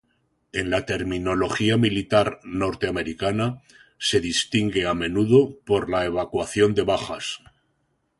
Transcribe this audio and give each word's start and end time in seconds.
En 0.51 0.71
la 0.71 0.87
terminología 0.87 1.77
militar 1.77 2.39
norteamericana, 2.43 3.61
se 3.99 4.19
distingue 4.19 4.87
a 4.87 4.95
menudo 4.95 5.59
por 5.63 5.91
la 5.91 6.05
evacuación 6.05 6.73
de 6.73 6.81
bajas. 6.81 7.43